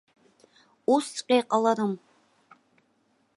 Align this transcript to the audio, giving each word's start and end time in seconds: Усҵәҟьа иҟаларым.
Усҵәҟьа 0.93 1.37
иҟаларым. 1.39 1.93